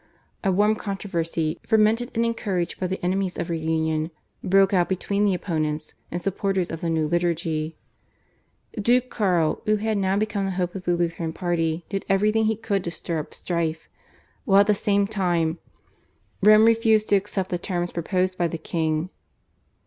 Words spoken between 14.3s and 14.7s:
while at